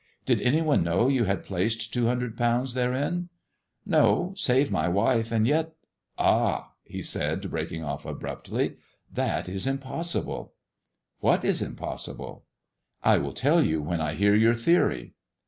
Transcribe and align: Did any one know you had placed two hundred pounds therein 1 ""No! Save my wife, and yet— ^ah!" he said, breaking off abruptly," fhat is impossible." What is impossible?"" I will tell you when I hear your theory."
Did 0.25 0.41
any 0.41 0.61
one 0.63 0.81
know 0.83 1.07
you 1.07 1.25
had 1.25 1.43
placed 1.45 1.93
two 1.93 2.07
hundred 2.07 2.35
pounds 2.35 2.73
therein 2.73 3.29
1 3.29 3.29
""No! 3.85 4.33
Save 4.35 4.71
my 4.71 4.87
wife, 4.87 5.31
and 5.31 5.45
yet— 5.45 5.73
^ah!" 6.17 6.69
he 6.83 7.03
said, 7.03 7.51
breaking 7.51 7.83
off 7.83 8.03
abruptly," 8.03 8.77
fhat 9.15 9.47
is 9.47 9.67
impossible." 9.67 10.53
What 11.19 11.45
is 11.45 11.61
impossible?"" 11.61 12.45
I 13.03 13.19
will 13.19 13.33
tell 13.33 13.61
you 13.63 13.79
when 13.79 14.01
I 14.01 14.15
hear 14.15 14.33
your 14.33 14.55
theory." 14.55 15.13